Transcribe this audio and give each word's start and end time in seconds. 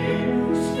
praise. 0.00 0.71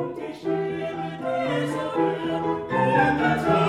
und 0.00 0.18
ich 0.18 0.42
liebe 0.42 0.88
diese 1.46 1.84
Welt 1.94 3.59